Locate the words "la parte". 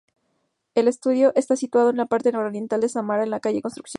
1.97-2.31